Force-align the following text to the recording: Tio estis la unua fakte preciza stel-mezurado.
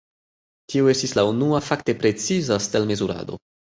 Tio 0.73 0.87
estis 0.93 1.13
la 1.19 1.25
unua 1.33 1.61
fakte 1.67 1.97
preciza 2.05 2.59
stel-mezurado. 2.69 3.39